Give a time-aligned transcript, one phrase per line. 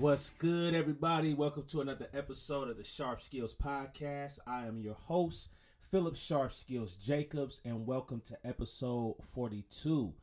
[0.00, 1.34] What's good, everybody?
[1.34, 4.38] Welcome to another episode of the Sharp Skills Podcast.
[4.46, 5.50] I am your host,
[5.90, 10.14] Philip Sharp Skills Jacobs, and welcome to episode 42.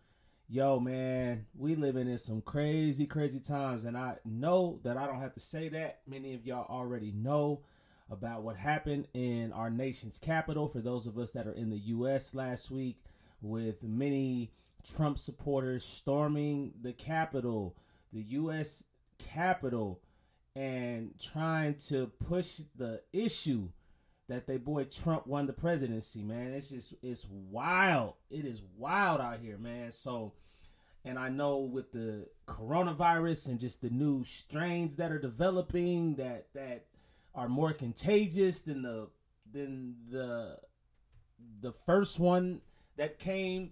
[0.49, 5.21] Yo, man, we living in some crazy, crazy times, and I know that I don't
[5.21, 5.99] have to say that.
[6.07, 7.61] Many of y'all already know
[8.09, 10.67] about what happened in our nation's capital.
[10.67, 12.33] For those of us that are in the U.S.
[12.33, 12.97] last week,
[13.43, 17.77] with many Trump supporters storming the Capitol,
[18.11, 18.83] the U.S.
[19.17, 20.01] Capitol,
[20.55, 23.69] and trying to push the issue
[24.27, 26.53] that they boy Trump won the presidency, man.
[26.53, 28.15] It's just it's wild.
[28.29, 29.91] It is wild out here, man.
[29.91, 30.33] So
[31.05, 36.47] and I know with the coronavirus and just the new strains that are developing that
[36.53, 36.85] that
[37.33, 39.07] are more contagious than the
[39.51, 40.57] than the
[41.61, 42.61] the first one
[42.97, 43.71] that came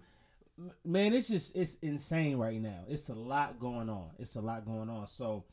[0.84, 2.84] man it's just it's insane right now.
[2.88, 4.10] It's a lot going on.
[4.18, 5.06] It's a lot going on.
[5.06, 5.44] So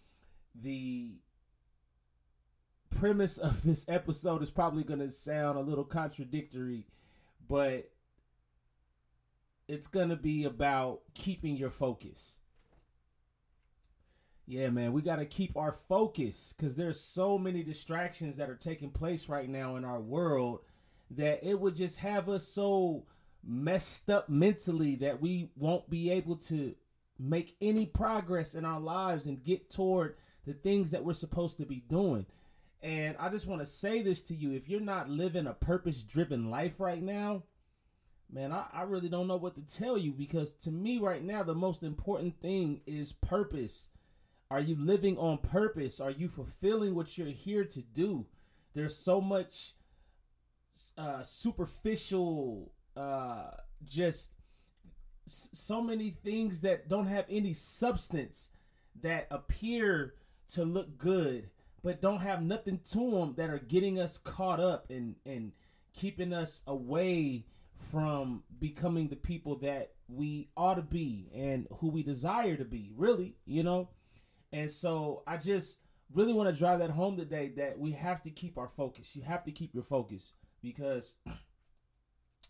[0.55, 1.15] the
[2.89, 6.85] premise of this episode is probably going to sound a little contradictory
[7.47, 7.89] but
[9.67, 12.39] it's going to be about keeping your focus.
[14.45, 18.55] Yeah man we got to keep our focus because there's so many distractions that are
[18.55, 20.59] taking place right now in our world
[21.11, 23.05] that it would just have us so
[23.45, 26.75] messed up mentally that we won't be able to
[27.19, 31.65] make any progress in our lives and get toward the things that we're supposed to
[31.65, 32.25] be doing.
[32.81, 36.03] And I just want to say this to you if you're not living a purpose
[36.03, 37.43] driven life right now,
[38.29, 41.43] man, I, I really don't know what to tell you because to me, right now,
[41.43, 43.89] the most important thing is purpose.
[44.51, 45.99] Are you living on purpose?
[45.99, 48.25] Are you fulfilling what you're here to do?
[48.73, 49.73] There's so much
[50.97, 53.51] uh, superficial uh,
[53.85, 54.31] just
[55.25, 58.49] so many things that don't have any substance
[59.01, 60.15] that appear
[60.49, 61.49] to look good
[61.83, 65.51] but don't have nothing to them that are getting us caught up and and
[65.93, 67.45] keeping us away
[67.75, 72.91] from becoming the people that we ought to be and who we desire to be
[72.95, 73.89] really you know?
[74.51, 75.79] And so i just
[76.13, 79.15] really want to drive that home today that we have to keep our focus.
[79.15, 81.15] You have to keep your focus because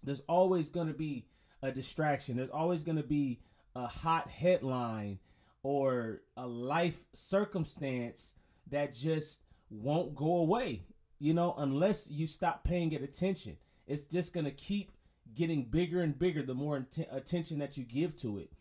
[0.03, 1.25] there's always going to be
[1.61, 2.37] a distraction.
[2.37, 3.39] There's always going to be
[3.75, 5.19] a hot headline
[5.63, 8.33] or a life circumstance
[8.69, 10.83] that just won't go away,
[11.19, 13.57] you know, unless you stop paying it attention.
[13.87, 14.91] It's just going to keep
[15.33, 18.51] getting bigger and bigger the more int- attention that you give to it.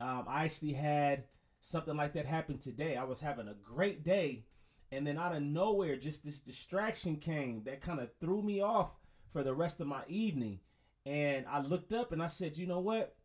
[0.00, 1.24] Um, I actually had
[1.60, 2.96] something like that happen today.
[2.96, 4.44] I was having a great day,
[4.92, 8.90] and then out of nowhere, just this distraction came that kind of threw me off
[9.32, 10.60] for the rest of my evening.
[11.06, 13.16] And I looked up and I said, you know what?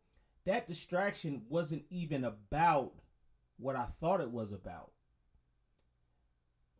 [0.46, 2.92] That distraction wasn't even about
[3.58, 4.92] what I thought it was about.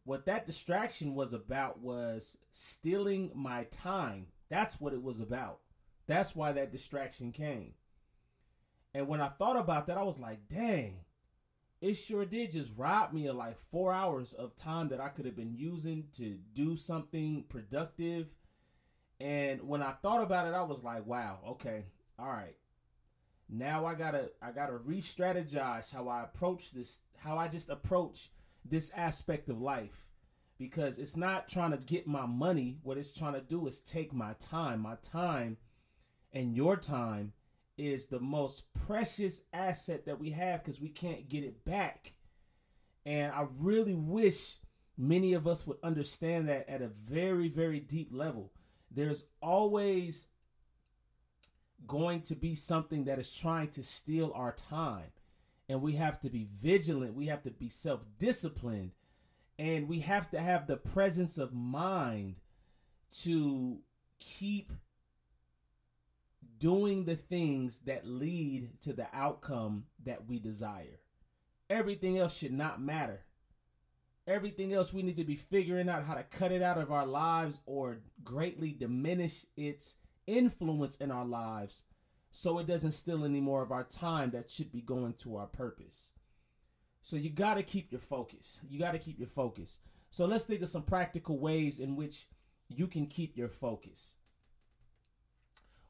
[0.05, 4.27] What that distraction was about was stealing my time.
[4.51, 5.61] That's what it was about.
[6.07, 7.73] That's why that distraction came.
[8.93, 11.01] And when I thought about that, I was like, dang,
[11.81, 15.27] it sure did just rob me of like four hours of time that I could
[15.27, 18.29] have been using to do something productive
[19.21, 21.85] and when I thought about it, I was like, wow, okay,
[22.19, 22.57] all right.
[23.49, 28.31] Now I gotta I gotta re-strategize how I approach this, how I just approach
[28.65, 30.07] this aspect of life.
[30.57, 32.79] Because it's not trying to get my money.
[32.85, 34.81] What it's trying to do is take my time.
[34.81, 35.57] My time
[36.33, 37.33] and your time
[37.77, 42.13] is the most precious asset that we have because we can't get it back.
[43.05, 44.59] And I really wish
[44.97, 48.53] many of us would understand that at a very, very deep level
[48.95, 50.27] there's always
[51.87, 55.13] going to be something that is trying to steal our time.
[55.69, 57.15] And we have to be vigilant.
[57.15, 58.93] We have to be self disciplined.
[59.59, 62.37] And we have to have the presence of mind
[63.23, 63.79] to
[64.19, 64.73] keep
[66.59, 71.01] doing the things that lead to the outcome that we desire.
[71.71, 73.25] Everything else should not matter.
[74.27, 77.07] Everything else we need to be figuring out how to cut it out of our
[77.07, 81.83] lives or greatly diminish its influence in our lives
[82.31, 85.47] so it doesn't steal any more of our time that should be going to our
[85.47, 86.13] purpose.
[87.03, 88.61] So you got to keep your focus.
[88.69, 89.79] You got to keep your focus.
[90.11, 92.27] So let's think of some practical ways in which
[92.69, 94.17] you can keep your focus.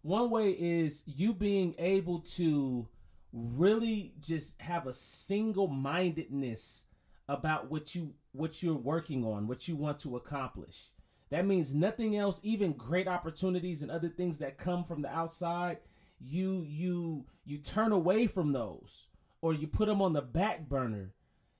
[0.02, 2.88] One way is you being able to
[3.32, 6.84] really just have a single mindedness
[7.28, 10.90] about what you what you're working on, what you want to accomplish.
[11.30, 15.78] That means nothing else, even great opportunities and other things that come from the outside,
[16.20, 19.06] you you you turn away from those
[19.40, 21.14] or you put them on the back burner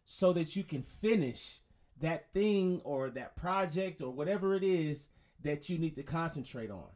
[0.05, 1.61] so that you can finish
[2.01, 5.09] that thing or that project or whatever it is
[5.43, 6.89] that you need to concentrate on.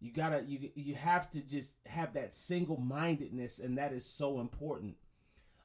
[0.00, 4.40] You gotta you you have to just have that single mindedness, and that is so
[4.40, 4.96] important.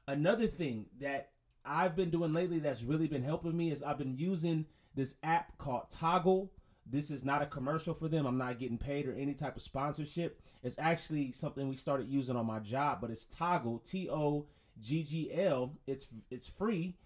[0.06, 1.30] Another thing that
[1.64, 5.56] I've been doing lately that's really been helping me is I've been using this app
[5.58, 6.50] called Toggl.
[6.86, 8.26] This is not a commercial for them.
[8.26, 10.40] I'm not getting paid or any type of sponsorship.
[10.62, 14.46] It's actually something we started using on my job, but it's Toggl, T O
[14.80, 15.74] G G L.
[15.86, 16.96] It's it's free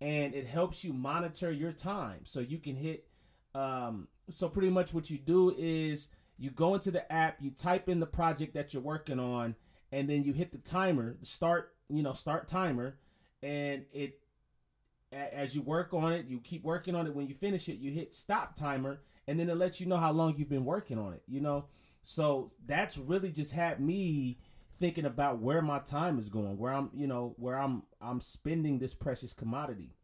[0.00, 2.20] and it helps you monitor your time.
[2.24, 3.06] So you can hit
[3.54, 6.08] um so pretty much what you do is
[6.38, 9.54] you go into the app, you type in the project that you're working on,
[9.90, 12.96] and then you hit the timer, start, you know, start timer,
[13.42, 14.18] and it
[15.12, 17.14] as you work on it, you keep working on it.
[17.14, 20.12] When you finish it, you hit stop timer, and then it lets you know how
[20.12, 21.22] long you've been working on it.
[21.26, 21.66] You know,
[22.02, 24.38] so that's really just had me
[24.80, 28.78] thinking about where my time is going, where I'm, you know, where I'm I'm spending
[28.78, 29.94] this precious commodity.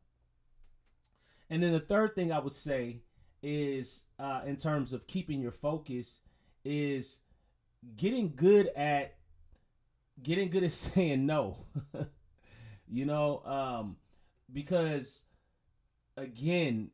[1.50, 3.00] And then the third thing I would say
[3.42, 6.20] is uh, in terms of keeping your focus
[6.64, 7.20] is
[7.96, 9.16] getting good at
[10.22, 11.66] getting good at saying no.
[12.90, 13.96] you know, um,
[14.52, 15.24] because
[16.16, 16.90] again,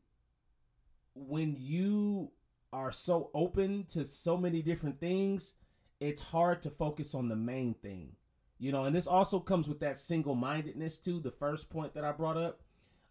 [1.15, 2.31] when you
[2.73, 5.55] are so open to so many different things,
[6.01, 8.13] it's hard to focus on the main thing.
[8.59, 12.05] You know, and this also comes with that single mindedness too, the first point that
[12.05, 12.63] I brought up.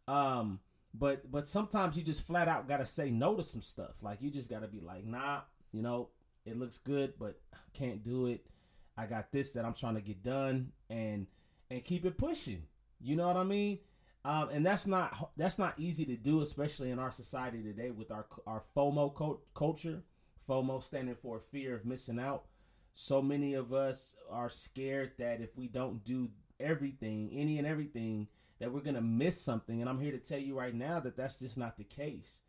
[0.08, 0.60] Um,
[0.94, 4.02] but but sometimes you just flat out gotta say no to some stuff.
[4.02, 5.42] Like you just gotta be like, nah,
[5.72, 6.10] you know,
[6.46, 7.40] it looks good, but
[7.74, 8.46] can't do it.
[8.98, 11.28] I got this that I'm trying to get done and
[11.70, 12.64] and keep it pushing.
[13.04, 13.80] You know what I mean?
[14.26, 18.10] Um, and that's not that's not easy to do, especially in our society today with
[18.12, 20.02] our our FOMO co- culture.
[20.48, 22.46] FOMO standing for fear of missing out.
[22.94, 26.30] So many of us are scared that if we don't do
[26.60, 28.28] everything, any and everything,
[28.60, 29.82] that we're gonna miss something.
[29.82, 32.40] And I'm here to tell you right now that that's just not the case.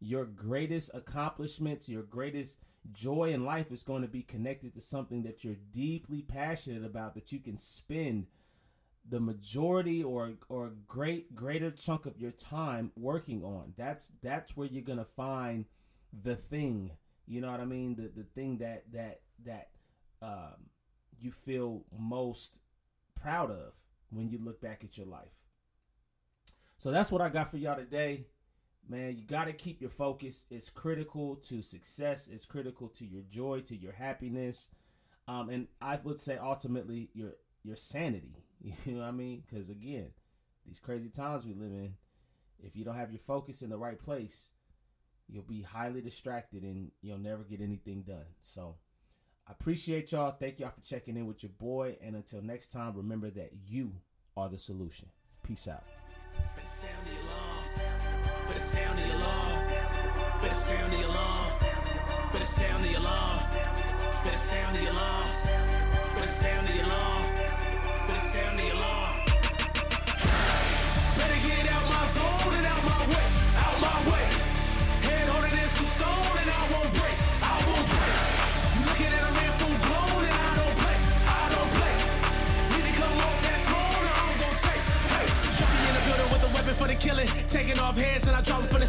[0.00, 2.56] Your greatest accomplishments, your greatest
[2.92, 7.14] joy in life is going to be connected to something that you're deeply passionate about
[7.14, 8.26] that you can spend
[9.08, 13.72] the majority or or great greater chunk of your time working on.
[13.76, 15.64] That's that's where you're gonna find
[16.22, 16.92] the thing.
[17.26, 17.96] You know what I mean?
[17.96, 19.68] The the thing that that that
[20.22, 20.68] um,
[21.20, 22.60] you feel most
[23.20, 23.72] proud of
[24.10, 25.32] when you look back at your life.
[26.78, 28.26] So that's what I got for y'all today.
[28.88, 30.46] Man, you got to keep your focus.
[30.50, 32.28] It's critical to success.
[32.28, 34.70] It's critical to your joy, to your happiness,
[35.28, 38.42] um, and I would say ultimately your your sanity.
[38.62, 39.42] You know what I mean?
[39.46, 40.08] Because again,
[40.66, 41.94] these crazy times we live in,
[42.62, 44.50] if you don't have your focus in the right place,
[45.28, 48.26] you'll be highly distracted and you'll never get anything done.
[48.40, 48.76] So
[49.48, 50.32] I appreciate y'all.
[50.32, 51.96] Thank y'all for checking in with your boy.
[52.02, 53.92] And until next time, remember that you
[54.36, 55.08] are the solution.
[55.42, 55.84] Peace out.
[56.46, 56.66] Better
[64.36, 65.30] sound the alarm.
[66.14, 67.09] Better sound the alarm.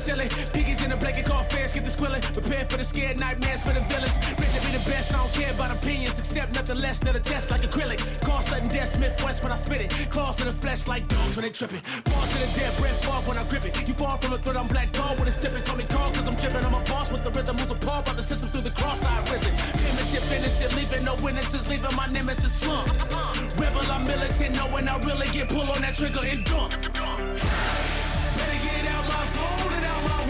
[0.02, 0.30] I ceiling.
[0.54, 2.22] Piggies in the blanket, call fans, get the squilling.
[2.22, 4.18] Prepare for the scared nightmares for the villains.
[4.40, 6.18] Ready to be the best, I don't care about opinions.
[6.18, 8.00] Accept nothing less than a test like acrylic.
[8.22, 9.92] Call sudden death, Smith West when I spit it.
[10.10, 11.82] Claws in the flesh like dogs when they tripping.
[12.10, 13.88] Fall to the dead, breath fall when I grip it.
[13.88, 15.64] You fall from a threat, I'm black tall when it's tipping.
[15.64, 16.66] Call me Carl cause I'm dripping.
[16.66, 19.54] I'm a boss with the rhythm, who's appalled by the system through the cross-eyed risen.
[19.54, 22.88] Penmanship, finish it, leaving no witnesses, leaving my nemesis slump.
[23.60, 27.81] Rebel, I'm militant, knowing I really get pull on that trigger and dump.
[29.42, 30.21] My out my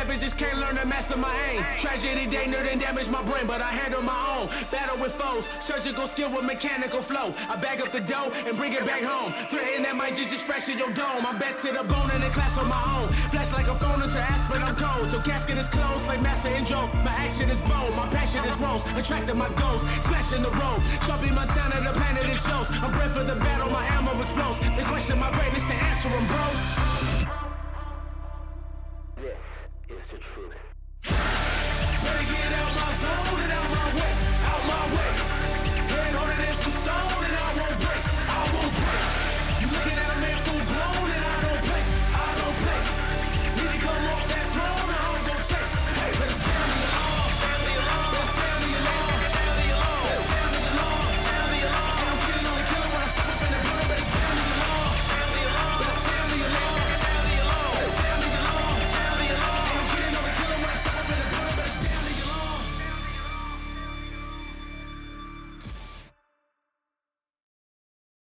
[0.00, 1.62] Savages can't learn to master my aim.
[1.76, 4.48] Tragedy danger and damage my brain, but I handle my own.
[4.70, 7.34] Battle with foes, surgical skill with mechanical flow.
[7.50, 9.30] I bag up the dough and bring it back home.
[9.50, 11.26] Threaten that might just fraction your dome.
[11.28, 13.12] I'm to the bone in class on my own.
[13.28, 15.12] Flash like a phone into aspirin, I'm cold.
[15.12, 16.88] So casket is closed like Master and Joe.
[17.04, 18.82] My action is bold, my passion is gross.
[18.96, 20.80] Attracting my goals, smashing the road.
[21.04, 22.72] Sharpie Montana, the planet it shows.
[22.80, 24.60] I'm bred for the battle, my ammo explodes.
[24.60, 26.89] They question my greatness, to answer them, bro.